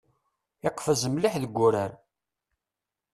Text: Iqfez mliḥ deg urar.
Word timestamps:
Iqfez 0.67 1.01
mliḥ 1.09 1.33
deg 1.43 1.55
urar. 1.65 1.91